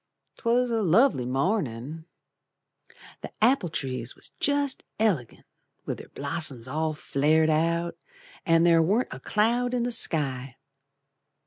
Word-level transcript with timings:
'Twas 0.37 0.71
a 0.71 0.81
lovely 0.81 1.27
mornin'. 1.27 2.05
The 3.21 3.31
apple 3.39 3.69
trees 3.69 4.15
was 4.15 4.31
jest 4.39 4.83
elegant 4.97 5.45
With 5.85 5.99
their 5.99 6.09
blossoms 6.09 6.67
all 6.67 6.95
flared 6.95 7.51
out, 7.51 7.95
An' 8.43 8.63
there 8.63 8.81
warn't 8.81 9.13
a 9.13 9.19
cloud 9.19 9.75
in 9.75 9.83
the 9.83 9.91
sky. 9.91 10.57